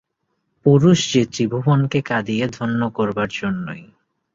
পুরুষ 0.65 0.99
যে 1.13 1.21
ত্রিভুবনকে 1.25 1.99
কাঁদিয়ে 2.01 2.45
ধন্য 2.47 2.81
করবার 2.89 3.29
জন্যেই। 3.31 3.83